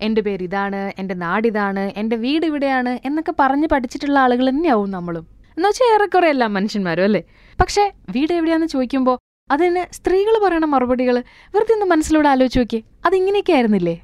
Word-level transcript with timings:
എന്റെ 0.00 0.20
പേര് 0.20 0.42
ഇതാണ് 0.42 0.80
എന്റെ 0.98 1.14
നാടിതാണ് 1.14 1.92
എന്റെ 1.96 2.16
വീട് 2.16 2.46
ഇവിടെയാണ് 2.46 2.98
എന്നൊക്കെ 3.04 3.34
പറഞ്ഞ് 3.40 3.68
പഠിച്ചിട്ടുള്ള 3.72 4.18
ആളുകൾ 4.18 4.48
തന്നെയാവും 4.48 4.90
നമ്മളും. 4.90 5.24
എന്ന് 5.56 5.68
വെച്ചാൽ 5.68 5.88
ഏറെക്കുറെ 5.94 6.28
എല്ലാം 6.28 6.54
മനുഷ്യന്മാരും 6.54 7.04
അല്ലേ? 7.04 7.22
പക്ഷേ 7.60 7.84
വീട് 8.10 8.32
എവിടെയാന്ന് 8.32 8.66
ചോദിക്കുമ്പോൾ 8.66 9.18
അതിന് 9.50 9.82
സ്ത്രീകൾ 9.94 10.34
പറയണ 10.44 10.64
മറുപടികൾ 10.64 11.16
വെറുതെ 11.54 11.72
ഒന്ന് 11.72 11.86
മനസ്സിലൂടെ 11.86 12.28
ആലോചിച്ച് 12.28 12.58
നോക്കിയേ 12.58 12.82
അതിങ്ങനെയൊക്കെ 13.06 13.52
ആയിരുന്നില്ലേ? 13.52 13.96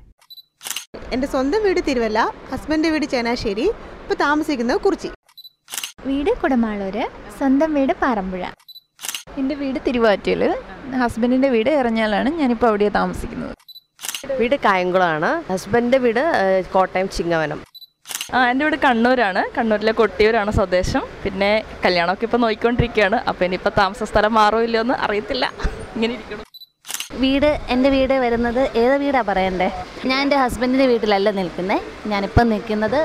എന്റെ 1.13 1.27
സ്വന്തം 1.27 1.63
വീട് 1.63 1.81
തിരുവല്ല 1.89 2.19
ഹസ്ബൻഡ് 2.53 2.89
വീട് 2.89 3.07
ചേനാശ്ശേരി 3.15 3.67
ഇപ്പോൾ 4.03 4.15
താമസിക്കുന്നത് 4.15 4.81
കുറിച്ചി. 4.81 5.11
വീട് 6.07 6.31
കുടമാളൂര് 6.43 7.05
സ്വന്തം 7.39 7.75
വീട് 7.75 7.93
പാറമ്പുഴ. 8.03 8.43
എന്റെ 9.39 9.55
വീട് 9.55 9.79
തിരുവാറ്റയിൽ 9.87 10.43
ഹസ്ബൻഡിന്റെ 11.03 11.49
വീട് 11.49 11.71
എറഞ്ഞാലാണ് 11.71 12.29
ഞാനിപ്പോൾ 12.41 12.67
അവിടെയാണ് 12.67 12.95
താമസിക്കുന്നത്. 12.95 13.55
വീട് 14.41 14.57
കായംകുളമാണ്. 14.67 15.31
ഹസ്ബൻഡിന്റെ 15.53 15.99
വീട് 16.07 16.23
കോട്ടയം 16.75 17.09
ചിങ്ങവനം. 17.17 17.61
ആ 18.35 18.39
എന്റെ 18.51 18.65
വീട് 18.67 18.79
കണ്ണൂരാണ്. 18.87 19.43
കണ്ണൂരിലെ 19.57 19.93
കൊട്ടിയൂരാണ് 20.01 20.51
സ്വദേശം. 20.59 21.03
പിന്നെ 21.25 21.51
കല്യാണമൊക്കെ 21.85 22.25
ഇപ്പോൾ 22.29 22.41
നോക്കിക്കൊണ്ടിരിക്കുകയാണ് 22.45 23.19
അപ്പോൾ 23.31 23.45
ഇനിയിപ്പോൾ 23.47 23.73
താമസ 23.81 24.03
സ്ഥലം 24.11 24.35
മാറോ 24.41 24.61
ഇല്ലയോ 24.67 24.83
എന്ന് 24.87 24.97
അറിയത്തില്ല. 25.07 25.47
ഇങ്ങനെ 25.97 26.13
ഇരിക്കണം 26.19 26.45
വീട് 27.23 27.51
എന്റെ 27.73 27.89
വീട് 27.95 28.15
വരുന്നത് 28.25 28.63
ഏത് 28.83 28.95
വീടാണ് 29.03 29.27
പറയണ്ടേ? 29.31 29.69
ഞാൻ 30.11 30.19
എന്റെ 30.25 30.39
ഹസ്ബൻഡിന്റെ 30.43 30.87
വീട്ടിലല്ല 30.93 31.29
നിൽക്കുന്നത് 31.41 32.09
ഞാനിപ്പം 32.13 32.47
നിൽക്കുന്നത് 32.55 32.99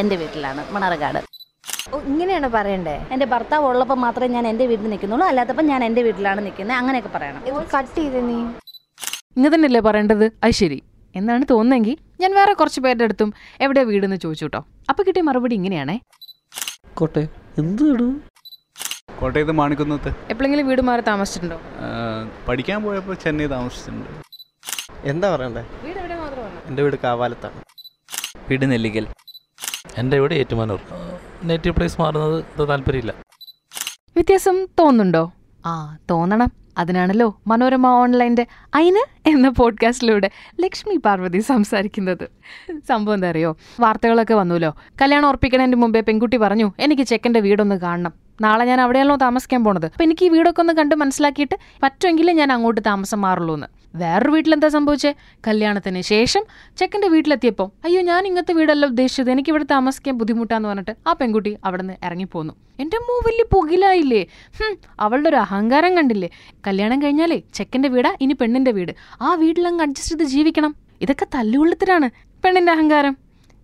എന്റെ 0.00 0.16
വീട്ടിലാണ് 0.22 0.62
മണർകാട്. 0.74 1.20
ഓ 1.92 1.98
ഇങ്ങനെയാണ് 2.10 2.48
പറയണ്ടേ? 2.56 2.96
എന്റെ 3.14 3.26
ഭർത്താവ് 3.32 3.64
ഉള്ളപ്പോൾ 3.70 3.98
മാത്രമേ 4.04 4.30
ഞാൻ 4.36 4.46
എന്റെ 4.50 4.66
വീട്ടിൽ 4.70 4.90
നിൽക്കുന്നുള്ളൂ. 4.92 5.26
അല്ലാത്തപ്പോൾ 5.30 5.66
ഞാൻ 5.72 5.80
എന്റെ 5.88 6.02
വീട്ടിലാണ് 6.08 6.40
നിൽക്കുന്നത് 6.46 6.76
അങ്ങനെയൊക്കെ 6.80 7.10
പറയണം. 7.16 7.42
കട്ട് 7.74 7.94
ചെയ്ത് 7.98 8.20
നീ. 8.28 8.38
ഇങ്ങനെ 9.36 9.50
തന്നെയല്ലേ 9.54 9.80
പറയേണ്ടത്? 9.88 10.24
അത് 10.44 10.54
ശരി. 10.62 10.78
എന്നാണ് 11.18 11.44
തോന്നുന്നെങ്കിൽ 11.50 11.94
ഞാൻ 12.22 12.30
വേറെ 12.38 12.52
കുറച്ച് 12.60 12.80
പേരുടെ 12.84 13.04
അടുത്തും 13.06 13.30
എവിടെ 13.64 13.82
വീടെന്ന് 13.90 14.18
ചോദിച്ചു 14.24 14.44
കേട്ടോ 14.44 14.60
അപ്പോൾ 14.90 15.02
കിട്ടിയ 15.08 15.22
മറുപടി 15.28 15.54
ഇങ്ങനെയാണേ. 15.60 15.96
കോട്ടെ 16.98 17.22
എന്ത് 17.62 17.86
കോട്ടയത്ത് 19.20 19.54
മാണിക്കുന്നത്ത്. 19.60 20.10
എപ്പോഴെങ്കിലും 20.32 20.66
വീട് 20.70 20.82
മാറി 20.88 21.02
താമസിച്ചിട്ടുണ്ടോ? 21.08 21.58
പഠിക്കാൻ 22.48 22.78
പോയപ്പോൾ 22.86 23.16
ചെന്നൈ 23.24 23.46
താമസിച്ചിട്ടുണ്ട്. 23.56 24.08
എന്താ 25.12 25.26
പറയണ്ടേ? 25.34 25.62
വീട് 25.84 25.98
എവിടെ 26.02 26.16
മാത്രമാണ് 26.22 26.56
എന്റെ 26.68 26.82
വീട് 26.86 26.96
കാവാലത്താണ്. 27.04 27.60
വീട് 28.48 28.64
നെല്ലിക്കൽ. 28.72 29.06
എന്റെ 30.00 30.16
വീട് 30.22 30.34
ഏറ്റുമാനൂർ. 30.40 30.80
നേറ്റീവ് 31.50 31.74
പ്ലേസ് 31.76 32.00
മാറുന്നത് 32.00 32.68
താല്പര്യമില്ല. 32.72 33.12
വ്യത്യാസം 34.16 34.56
തോന്നുന്നുണ്ടോ? 34.80 35.22
ആ 35.66 35.96
തോന്നണം. 36.10 36.52
അതിനാണല്ലോ 36.78 37.40
മനോരമ 37.46 37.86
ഓൺലൈന്റെ 37.86 38.46
അയിന് 38.74 39.28
എന്ന 39.28 39.48
പോഡ്കാസ്റ്റിലൂടെ 39.48 40.30
ലക്ഷ്മി 40.60 40.96
പാർവതി 40.96 41.38
സംസാരിക്കുന്നത്. 41.38 42.30
സംഭവം 42.88 43.14
എന്താ 43.14 43.28
അറിയോ? 43.28 43.56
വാർത്തകളൊക്കെ 43.80 44.34
വന്നുല്ലോ 44.34 44.76
കല്യാണം 45.02 45.28
ഉറപ്പിക്കണതിന് 45.28 45.76
മുമ്പേ 45.76 46.00
പെൺകുട്ടി 46.00 46.36
പറഞ്ഞു 46.36 46.72
എനിക്ക് 46.78 47.02
ചെക്കന്റെ 47.02 47.40
വീടൊന്ന് 47.40 47.74
കാണണം. 47.74 48.12
നാളെ 48.40 48.64
ഞാൻ 48.64 48.80
അവിടെയാണല്ലോ 48.80 49.16
താമസിക്കാൻ 49.16 49.64
പോണത്. 49.64 49.86
അപ്പം 49.86 50.02
എനിക്ക് 50.02 50.24
ഈ 50.24 50.28
വീടൊക്കെ 50.28 50.60
ഒന്ന് 50.60 50.72
കണ്ട് 50.72 50.94
മനസ്സിലാക്കിയിട്ട് 50.94 51.58
പറ്റുമെങ്കിലേ 51.82 52.32
ഞാൻ 52.32 52.52
അങ്ങോട്ട് 52.52 52.80
താമസം 52.86 53.20
മാറുള്ളൂ 53.20 53.54
എന്ന് 53.54 53.66
വേറൊരു 53.94 54.30
വീട്ടിലെന്താ 54.30 54.68
സംഭവിച്ചേ? 54.68 55.14
കല്യാണത്തിന് 55.46 56.00
ശേഷം 56.00 56.44
ചെക്കന്റെ 56.76 57.08
വീട്ടിലെത്തിയപ്പോൾ 57.08 57.70
അയ്യോ 57.84 58.00
ഞാൻ 58.02 58.26
ഇങ്ങനത്തെ 58.26 58.52
വീടല്ല 58.52 58.86
ഉദ്ദേശിച്ചത്. 58.86 59.30
എനിക്ക് 59.30 59.50
ഇവിടെ 59.50 59.64
താമസിക്കാൻ 59.64 60.14
ബുദ്ധിമുട്ടാന്ന് 60.18 60.68
പറഞ്ഞിട്ട് 60.68 60.94
ആ 61.06 61.12
പെൺകുട്ടി 61.12 61.56
അവിടെ 61.64 61.82
നിന്ന് 61.82 61.96
ഇറങ്ങിപ്പോന്നു. 62.04 62.52
എന്റെ 62.80 62.96
അമ്മ 62.96 63.20
വലിയ 63.26 63.44
പുകിലായില്ലേ. 63.52 64.26
അവളുടെ 65.00 65.28
ഒരു 65.28 65.36
അഹങ്കാരം 65.36 65.96
കണ്ടില്ലേ. 65.96 66.30
കല്യാണം 66.66 67.02
കഴിഞ്ഞാലേ 67.02 67.42
ചെക്കന്റെ 67.54 67.88
വീടാ 67.88 68.16
ഇനി 68.20 68.32
പെണ്ണിന്റെ 68.32 68.70
വീട്. 68.70 68.92
ആ 69.22 69.34
വീട്ടിലങ്ങ് 69.34 69.82
അഡ്ജസ്റ്റ് 69.82 70.14
ചെയ്ത് 70.14 70.30
ജീവിക്കണം. 70.30 70.74
ഇതൊക്കെ 71.00 71.26
തല്ലുകൊള്ളത്തിലാണ് 71.34 72.10
പെണ്ണിന്റെ 72.44 72.72
അഹങ്കാരം. 72.72 73.16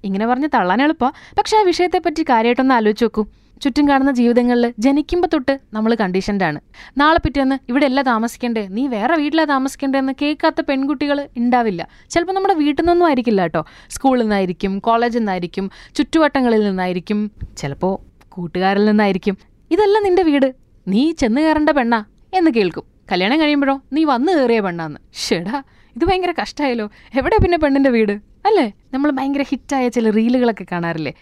ഇങ്ങനെ 0.04 0.26
പറഞ്ഞ് 0.26 0.48
തള്ളാൻ 0.54 0.82
എളുപ്പമാണ് 0.82 1.36
പക്ഷേ 1.38 1.56
ആ 1.56 1.62
വിഷയത്തെപ്പറ്റി 1.62 2.22
കാര്യമായിട്ടൊന്ന് 2.22 2.74
ആലോചിച്ച് 2.74 3.04
നോക്കൂ. 3.04 3.26
ചുറ്റും 3.62 3.88
കാണുന്ന 3.88 4.12
ജീവിതങ്ങളിൽ 4.12 4.74
ജനിക്കുമ്പോൾ 4.78 5.28
തൊട്ട് 5.34 5.54
നമ്മൾ 5.72 5.94
കണ്ടീഷൻഡാണ് 5.94 6.58
നാളെ 6.98 7.20
പിറ്റേന്ന് 7.24 7.56
ഇവിടെ 7.69 7.86
അല്ല 7.86 8.02
താമസിക്കേണ്ടേ? 8.02 8.66
നീ 8.69 8.86
വേറെ 8.86 9.14
വീട്ടിലാണ് 9.16 9.48
താമസിക്കേണ്ടതെന്ന് 9.48 10.12
കേൾക്കാത്ത 10.22 10.60
പെൺകുട്ടികൾ 10.69 11.28
ഉണ്ടാവില്ല 11.36 11.88
ചിലപ്പോൾ 12.10 12.32
നമ്മുടെ 12.32 12.54
വീട്ടിൽ 12.54 12.82
നിന്നൊന്നും 12.82 13.06
ആയിരിക്കില്ല 13.06 13.42
കേട്ടോ. 13.42 13.62
സ്കൂളിൽ 13.91 14.22
നിന്നായിരിക്കും 14.22 14.78
കോളേജിൽ 14.78 15.18
നിന്നായിരിക്കും 15.18 15.70
ചുറ്റുവട്ടങ്ങളിൽ 15.97 16.64
നിന്നായിരിക്കും 16.68 17.30
ചിലപ്പോൾ 17.56 17.94
കൂട്ടുകാരിൽ 18.28 18.84
നിന്നായിരിക്കും. 18.84 19.36
ഇതല്ല 19.70 19.98
നിന്റെ 19.98 20.22
വീട്. 20.22 20.54
നീ 20.88 21.12
ചെന്ന് 21.12 21.41
കയറേണ്ട 21.41 21.70
പെണ്ണാ 21.70 22.04
എന്ന് 22.34 22.50
കേൾക്കും. 22.50 22.84
കല്യാണം 23.12 23.41
കഴിയുമ്പോഴോ 23.41 23.80
നീ 23.92 24.04
വന്നു 24.04 24.32
കയറിയ 24.32 24.60
പെണ്ണാന്ന്. 24.60 24.98
ഷെടാ 25.24 25.58
ഇത് 25.97 26.04
ഭയങ്കര 26.04 26.32
കഷ്ടമായല്ലോ 26.42 26.86
എവിടെ 27.14 27.36
പിന്നെ 27.42 27.58
പെണ്ണിന്റെ 27.58 27.91
വീട്? 27.91 28.12
അല്ലേ? 28.47 28.72
നമ്മൾ 28.94 29.10
ഭയങ്കര 29.10 29.42
ഹിറ്റായ 29.42 29.88
ചില 29.88 30.10
റീലുകളൊക്കെ 30.10 30.66
കാണാറില്ലേ? 30.72 31.12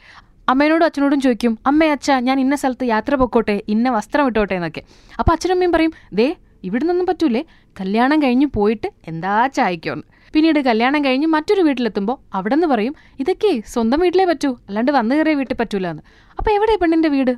അമ്മേനോടും 0.49 0.85
അച്ഛനോടും 0.87 1.21
ചോദിക്കും 1.21 1.53
അമ്മേ 1.71 1.87
അച്ഛ 1.95 2.09
ഞാൻ 2.29 2.37
ഇന്ന 2.43 2.55
സ്ഥലത്ത് 2.61 2.87
യാത്ര 2.95 3.15
പൊക്കോട്ടെ 3.21 3.57
ഇന്ന 3.75 3.87
വസ്ത്രം 3.97 4.27
ഇട്ടോട്ടെ 4.31 4.55
എന്നൊക്കെ. 4.59 4.83
അപ്പോൾ 5.19 5.33
അച്ഛനമ്മയും 5.33 5.73
പറയും 5.77 5.93
ദേ 6.19 6.27
ഇവിടെ 6.67 6.83
നിന്നൊന്നും 6.83 7.07
പറ്റൂലേ 7.09 7.43
കല്യാണം 7.77 8.19
കഴിഞ്ഞ് 8.23 8.47
പോയിട്ട് 8.57 8.89
എന്താ 9.11 9.33
ചായക്കോന്ന്? 9.57 10.05
പിന്നീട് 10.35 10.61
കല്യാണം 10.69 11.01
കഴിഞ്ഞ് 11.05 11.29
മറ്റൊരു 11.35 11.63
വീട്ടിലെത്തുമ്പോൾ 11.67 12.17
അവിടെ 12.37 12.55
നിന്ന് 12.55 12.69
പറയും 12.75 12.95
ഇതൊക്കെ 13.23 13.51
സ്വന്തം 13.75 13.99
വീട്ടിലേ 14.05 14.25
പറ്റൂ 14.31 14.51
അല്ലാണ്ട് 14.69 14.91
വന്നു 14.99 15.15
കയറിയ 15.15 15.37
വീട്ടിൽ 15.41 15.57
പറ്റൂല 15.61 15.87
എന്ന് 15.95 16.03
അപ്പോൾ 16.39 16.51
എവിടെ 16.57 16.75
പെണ്ണിന്റെ 16.83 17.11
വീട്? 17.17 17.33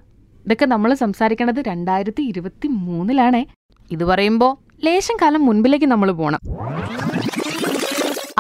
ഇതൊക്കെ 0.46 0.66
നമ്മൾ 0.74 0.90
സംസാരിക്കണത് 1.04 1.60
രണ്ടായിരത്തി 1.70 2.22
ഇരുപത്തി 2.32 2.68
മൂന്നിലാണേ 2.86 3.42
ഇത് 3.90 4.04
പറയുമ്പോൾ 4.04 4.52
ലേശം 4.86 5.16
കാലം 5.22 5.42
മുൻപിലേക്ക് 5.48 5.88
നമ്മൾ 5.94 6.10
പോകണം 6.20 6.40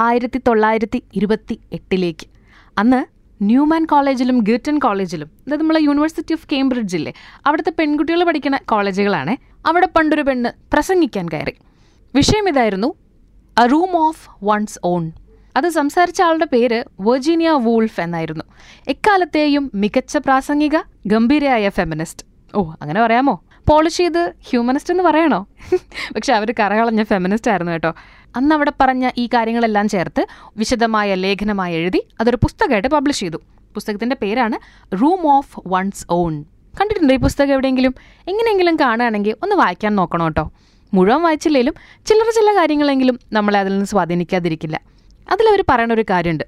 ആയിരത്തി 0.06 0.38
തൊള്ളായിരത്തി 0.48 0.98
ഇരുപത്തി 1.18 1.54
എട്ടിലേക്ക് 1.76 2.26
അന്ന് 2.76 3.00
ന്യൂമാൻ 3.42 3.84
കോളേജിലും 3.84 4.38
ഗിർട്ടൺ 4.38 4.78
കോളേജിലും 4.78 5.30
അതായത് 5.46 5.60
നമ്മളെ 5.60 5.80
യൂണിവേഴ്സിറ്റി 5.80 6.32
ഓഫ് 6.32 6.46
കേംബ്രിഡ്ജില്ലേ 6.52 7.14
അവിടുത്തെ 7.46 7.72
പെൺകുട്ടികൾ 7.78 8.24
പഠിക്കുന്ന 8.24 8.56
കോളേജുകളാണ്. 8.56 9.36
അവിടെ 9.68 9.86
പണ്ടൊരു 9.86 10.22
പെണ്ണ് 10.22 10.50
പ്രസംഗിക്കാൻ 10.72 11.28
കയറി. 11.28 11.54
വിഷയം 12.14 12.48
ഇതായിരുന്നു 12.48 12.94
a 13.56 13.66
room 13.66 13.96
of 13.96 14.28
one's 14.44 14.78
own 14.84 15.12
അത് 15.56 15.68
സംസാരിച്ച 15.68 16.22
ആളുടെ 16.22 16.44
പേര് 16.44 16.84
വെർജീനിയ 17.00 17.50
വൂൾഫ് 17.50 18.00
എന്നായിരുന്നു. 18.00 18.44
എക്കാലത്തെയും 18.88 19.70
മികച്ച 19.74 20.16
പ്രാസംഗിക 20.16 20.76
ഗംഭീരയായ 21.06 21.68
ഫെമിനിസ്റ്റ് 21.68 22.24
ഓ 22.56 22.72
അങ്ങനെ 22.82 23.02
പറയാമോ? 23.02 23.44
പോളിഷ് 23.68 23.96
ചെയ്ത് 23.96 24.32
ഹ്യൂമനിസ്റ്റ് 24.50 24.94
എന്ന് 24.94 25.04
പറയണോ? 25.04 25.46
പക്ഷെ 26.14 26.32
അവർ 26.32 26.54
കറകളഞ്ഞ 26.60 27.02
ഫെമിനിസ്റ്റ് 27.02 27.50
ആയിരുന്നു 27.50 27.72
കേട്ടോ. 27.72 27.94
അന്ന് 28.36 28.54
അവിടെ 28.54 28.72
പറഞ്ഞ 28.80 29.10
ഈ 29.18 29.26
കാര്യങ്ങളെല്ലാം 29.26 29.88
ചേർത്ത് 29.88 30.26
വിശദമായ 30.56 31.14
ലേഖനമായി 31.14 31.74
എഴുതി 31.74 32.06
അതൊരു 32.20 32.36
പുസ്തകമായിട്ട് 32.36 32.88
പബ്ലിഷ് 32.88 33.20
ചെയ്തു. 33.20 33.36
പുസ്തകത്തിന്റെ 33.74 34.16
പേരാണ് 34.22 34.58
റൂം 35.02 35.36
ഓഫ് 35.36 35.60
വൺസ് 35.66 36.06
ഓൺ 36.10 36.44
കണ്ടിട്ടുണ്ടോ 36.80 37.14
ഈ 37.14 37.18
പുസ്തകം 37.18 37.52
എവിടെയെങ്കിലും? 37.52 37.94
എങ്ങനെയെങ്കിലും 38.28 38.76
കാണുകയാണെങ്കിൽ 38.76 39.34
ഒന്ന് 39.42 39.56
വായിക്കാൻ 39.56 39.94
നോക്കണം 39.94 40.24
കേട്ടോ. 40.24 40.52
മുഴുവൻ 40.94 41.22
വായിച്ചില്ലെങ്കിലും 41.22 41.74
ചിലർ 42.06 42.30
ചില 42.30 42.56
കാര്യങ്ങളെങ്കിലും 42.56 43.18
നമ്മളെ 43.32 43.58
അതിൽ 43.58 43.70
നിന്ന് 43.70 43.86
സ്വാധീനിക്കാതിരിക്കില്ല. 43.86 44.80
അതിലവർ 45.30 45.64
പറയുന്ന 45.70 45.94
ഒരു 45.94 46.04
കാര്യമുണ്ട്. 46.10 46.44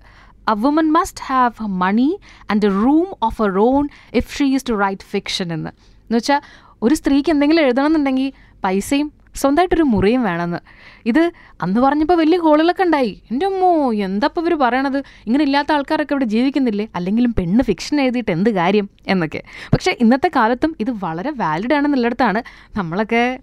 A 0.49 0.53
woman 0.53 0.93
must 0.93 1.21
have 1.27 1.67
money 1.67 2.21
and 2.51 2.67
a 2.67 2.69
room 2.69 3.07
of 3.23 3.43
her 3.43 3.47
own 3.47 3.89
if 4.15 4.39
she 4.39 4.45
is 4.45 4.65
to 4.69 4.73
write 4.73 5.03
fiction 5.03 5.53
എന്ന്. 5.53 5.71
എന്നുവെച്ചാൽ 5.71 6.41
ഒരു 6.83 6.95
സ്ത്രീക്ക് 6.95 7.31
എന്തെങ്കിലും 7.31 7.62
എഴുതണമെന്നുണ്ടെങ്കിൽ 7.62 8.33
പൈസയും 8.65 9.12
സ്വന്തമായിട്ടൊരു 9.35 9.83
മുറിയും 9.83 10.23
വേണമെന്ന്. 10.23 10.59
ഇത് 11.07 11.33
അന്ന് 11.61 11.81
പറഞ്ഞപ്പോൾ 11.81 12.15
വലിയ 12.15 12.39
ഹോളുകളൊക്കെ 12.39 12.83
ഉണ്ടായി. 12.83 13.23
എന്റെ 13.31 13.47
അമ്മോ 13.47 13.93
എന്തപ്പോൾ 13.93 14.41
ഇവർ 14.41 14.55
പറയണത്? 14.55 15.03
ഇങ്ങനെ 15.27 15.45
ഇല്ലാത്ത 15.45 15.73
ആൾക്കാരൊക്കെ 15.73 16.15
ഇവിടെ 16.15 16.25
ജീവിക്കുന്നില്ലേ? 16.25 16.89
അല്ലെങ്കിലും 16.95 17.35
പെണ്ണ് 17.39 17.63
ഫിക്ഷൻ 17.63 18.01
എഴുതിയിട്ട് 18.01 18.31
എന്ത് 18.31 18.51
കാര്യം? 18.51 18.89
എന്നൊക്കെ. 19.07 19.43
പക്ഷേ 19.73 19.97
ഇന്നത്തെ 20.01 20.31
കാലത്തും 20.37 20.77
ഇത് 20.81 20.91
വളരെ 20.91 21.31
വാലിഡ് 21.31 21.75
ആണെന്നുള്ളിടത്താണ് 21.75 22.43
നമ്മളൊക്കെ 22.77 23.41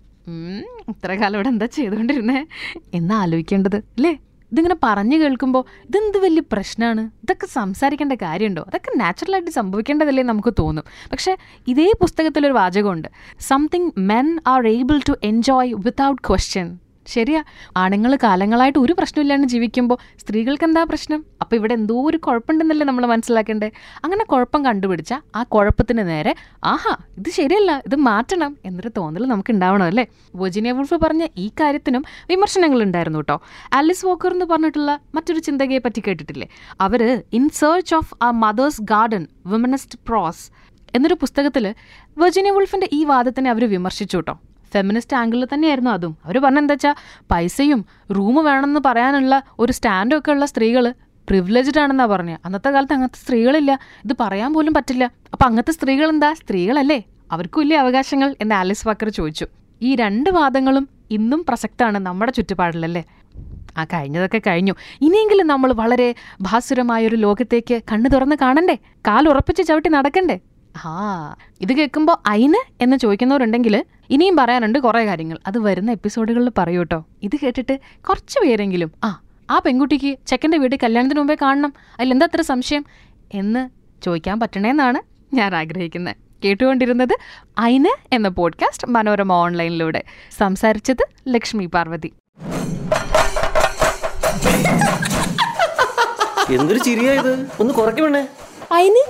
ഇത്ര 0.90 1.14
കാലം 1.14 1.36
ഇവിടെ 1.36 1.50
എന്താ 1.50 1.66
ചെയ്തുകൊണ്ടിരുന്നേ? 1.66 2.46
എന്നാ 2.94 3.18
ആലോചിക്കേണ്ടത് 3.22 3.76
അല്ലേ? 3.76 4.20
ഇതിങ്ങനെ 4.52 4.76
പറഞ്ഞു 4.84 5.18
കേൾക്കുമ്പോൾ 5.18 5.64
ഇതെന്ത് 5.90 6.18
വലിയ 6.18 6.42
പ്രശ്നമാണ് 6.52 7.02
ഇതൊക്കെ 7.02 7.46
സംസാരിക്കേണ്ട 7.46 8.14
കാര്യമുണ്ടോ? 8.14 8.64
അതൊക്കെ 8.68 8.98
നാച്ചുറലായിട്ട് 8.98 9.52
സംഭവിക്കേണ്ടതല്ലേ 9.52 10.24
നമുക്ക് 10.24 10.54
തോന്നും. 10.60 10.86
പക്ഷേ 11.12 11.38
ഇതേ 11.68 11.92
പുസ്തകത്തിലൊരു 12.02 12.54
വാചകമുണ്ട്. 12.54 13.08
Something 13.40 13.92
men 13.98 14.40
are 14.48 14.68
able 14.68 15.00
to 15.10 15.14
enjoy 15.24 15.74
without 15.74 16.28
question 16.28 16.80
ശരിയാ. 17.14 17.42
ആണുങ്ങൾ 17.82 18.16
കാലങ്ങളായിട്ട് 18.24 18.80
ഒരു 18.80 18.94
പ്രശ്നമില്ലാണ്ട് 19.00 19.48
ജീവിക്കുമ്പോൾ 19.48 19.98
സ്ത്രീകൾക്ക് 20.22 20.64
എന്താ 20.64 20.84
പ്രശ്നം? 20.84 21.26
അപ്പോൾ 21.42 21.56
ഇവിടെ 21.56 21.74
എന്തോ 21.74 21.96
ഒരു 22.10 22.18
കുഴപ്പമുണ്ടെന്നല്ലേ 22.18 22.86
നമ്മൾ 22.86 23.06
മനസ്സിലാക്കേണ്ടേ 23.06 23.70
അങ്ങനെ 24.06 24.24
കുഴപ്പം 24.24 24.66
കണ്ടുപിടിച്ച 24.66 25.14
ആ 25.36 25.44
കുഴപ്പത്തിന് 25.44 26.08
നേരെ 26.10 26.36
ആഹാ 26.64 26.94
ഇത് 27.18 27.30
ശരിയല്ല 27.30 27.72
ഇത് 27.86 27.96
മാറ്റണം 27.96 28.58
എന്നൊരു 28.66 28.92
തോന്നൽ 28.98 29.26
നമുക്ക് 29.26 29.52
ഉണ്ടാവണം 29.52 29.84
അല്ലേ 29.84 30.06
വോജിനിയ 30.36 30.72
വുൾഫ് 30.72 30.96
പറഞ്ഞ 30.96 31.28
ഈ 31.38 31.52
കാര്യത്തിനും 31.60 32.04
വിമർശനങ്ങൾ 32.30 32.84
ഉണ്ടായിരുന്നു 32.84 33.20
കേട്ടോ. 33.20 33.42
ആലിസ് 33.74 34.06
വോക്കർ 34.06 34.32
എന്ന് 34.32 34.46
പറഞ്ഞിട്ടുള്ള 34.46 35.00
മറ്റൊരു 35.16 35.40
ചിന്തകയെ 35.40 35.78
പറ്റി 35.78 36.04
കേട്ടിട്ടില്ലേ? 36.08 36.50
അവർ 36.82 37.24
in 37.34 37.50
search 37.50 37.96
of 37.96 38.14
our 38.24 38.32
mothers 38.32 38.82
garden 38.82 39.28
womanist 39.46 40.00
prose 40.08 40.44
എന്നൊരു 40.96 41.14
പുസ്തകത്തിൽ 41.14 41.66
വെർജിനിയ 42.18 42.52
വുൾഫിന്റെ 42.52 42.90
ഈ 42.94 43.04
വാദത്തിനെ 43.04 43.50
അവർ 43.50 43.64
വിമർശിച്ചു 43.70 44.18
കേട്ടോ. 44.18 44.34
ഫെമിനിസ്റ്റ് 44.78 45.18
ആംഗിളിൽ 45.18 45.48
തന്നെയായിരുന്നു 45.54 45.92
അതും. 45.92 46.18
അവർ 46.26 46.38
പറഞ്ഞെന്താ 46.38 46.74
വെച്ചാൽ 46.74 46.96
പൈസയും 47.32 47.86
റൂം 48.12 48.36
വേണമെന്ന് 48.46 48.80
പറയാനുള്ള 48.86 49.44
ഒരു 49.60 49.72
സ്റ്റാൻഡും 49.72 50.18
ഒക്കെ 50.18 50.32
ഉള്ള 50.32 50.46
സ്ത്രീകൾ 50.46 50.94
പ്രിവിലേജ്ഡ് 51.30 51.80
ആണെന്നാണ് 51.80 52.10
പറഞ്ഞത് 52.10 52.40
അന്നത്തെ 52.46 52.70
കാലത്ത് 52.70 52.94
അങ്ങനത്തെ 52.94 53.20
സ്ത്രീകളില്ല. 53.26 53.80
ഇത് 54.06 54.14
പറയാൻ 54.20 54.54
പോലും 54.54 54.74
പറ്റില്ല. 54.74 55.06
അപ്പം 55.34 55.46
അങ്ങനത്തെ 55.46 55.72
സ്ത്രീകൾ 55.72 56.10
എന്താ? 56.10 56.34
സ്ത്രീകളല്ലേ? 56.34 57.04
അവർക്കും 57.32 57.62
ഇല്ലേ 57.62 57.78
അവകാശങ്ങൾ? 57.78 58.36
എന്ന് 58.42 58.56
ആലിസ് 58.56 58.88
വാക്കർ 58.88 59.10
ചോദിച്ചു. 59.10 59.48
ഈ 59.82 59.96
രണ്ട് 59.96 60.30
വാദങ്ങളും 60.30 60.90
ഇന്നും 61.12 61.46
പ്രസക്തമാണ് 61.50 61.98
നമ്മുടെ 61.98 62.32
ചുറ്റുപാടിലല്ലേ? 62.32 63.04
ആ 63.78 63.86
കഴിഞ്ഞതൊക്കെ 63.86 64.42
കഴിഞ്ഞു. 64.48 64.74
ഇനിയെങ്കിലും 65.02 65.48
നമ്മൾ 65.48 65.74
വളരെ 65.74 66.16
ഭാസുരമായൊരു 66.42 67.16
ലോകത്തേക്ക് 67.16 67.82
കണ്ണു 67.92 68.10
തുറന്ന് 68.10 68.36
കാണണ്ടേ? 68.42 68.78
കാലുറപ്പിച്ച് 69.08 69.64
ചവിട്ടി 69.64 69.90
നടക്കണ്ടേ? 69.90 70.40
ആ 70.86 71.36
ഇത് 71.62 71.74
കേൾക്കുമ്പോൾ 71.74 72.18
അയിന് 72.26 72.84
എന്ന് 72.84 72.98
ചോദിക്കുന്നവരുണ്ടെങ്കിൽ 72.98 73.86
ഇനിയും 74.10 74.36
പറയാനുണ്ട് 74.36 74.80
കുറേ 74.80 75.06
കാര്യങ്ങൾ. 75.06 75.40
അത് 75.48 75.58
വരുന്ന 75.60 75.92
എപ്പിസോഡുകളിൽ 75.92 76.52
പറയൂ 76.58 76.80
കേട്ടോ 76.80 77.06
ഇത് 77.24 77.36
കേട്ടിട്ട് 77.44 77.80
കുറച്ച് 78.10 78.40
പേരെങ്കിലും 78.40 78.92
ആ 79.04 79.22
ആ 79.50 79.60
പെൺകുട്ടിക്ക് 79.60 80.18
ചെക്കന്റെ 80.28 80.58
വീട് 80.58 80.76
കല്യാണത്തിന് 80.84 81.20
മുമ്പേ 81.20 81.38
കാണണം 81.42 81.74
അതിലെന്താ 82.00 82.26
അത്ര 82.26 82.42
സംശയം 82.42 82.86
എന്ന് 83.34 83.70
ചോദിക്കാൻ 84.06 84.40
പറ്റണേന്നാണ് 84.40 85.00
ഞാൻ 85.36 85.56
ആഗ്രഹിക്കുന്നത് 85.56 86.16
കേട്ടുകൊണ്ടിരുന്നത് 86.46 87.18
അയിന് 87.58 88.16
എന്ന 88.16 88.28
പോഡ്കാസ്റ്റ് 88.28 88.88
മനോരമ 88.88 89.34
ഓൺലൈനിലൂടെ. 89.34 90.04
സംസാരിച്ചത് 90.38 91.08
ലക്ഷ്മി 91.28 91.66
പാർവതി. 91.66 92.12
എന്തൊരു 96.54 96.80
ചിരിയായത് 96.80 97.48
ഒന്ന് 97.60 97.74
കുറയ്ക്കണേ 97.74 98.28
അയിന്? 98.72 99.02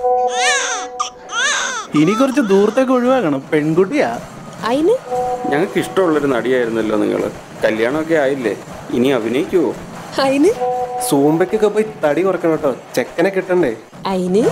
ഇനി 1.94 2.12
കുറച്ച് 2.12 2.40
ദൂരത്തേക്ക് 2.40 2.92
ഒഴിവാക്കണം. 2.92 3.40
പെൺകുട്ടിയാ. 3.52 4.18
അയിന്? 4.68 4.94
ഞങ്ങൾക്ക് 5.50 5.78
ഇഷ്ടമുള്ളൊരു 5.78 6.26
നടിയായിരുന്നല്ലോ 6.26 6.96
നിങ്ങൾ 6.96 7.30
കല്യാണമൊക്കെ 7.64 8.14
ആയില്ലേ? 8.14 8.56
ഇനി 8.92 9.08
അഭിനയിക്കുവോ? 9.08 9.74
അയിന്? 10.22 10.50
സൂമ്പയ്ക്കൊക്കെ 11.08 11.68
പോയി 11.68 11.86
തടി 12.04 12.22
കുറക്കണം 12.22 12.52
കേട്ടോ. 12.52 12.76
ചെക്കനെ 12.94 13.30
കിട്ടണ്ടേ? 13.30 13.76
അയിന്? 14.06 14.42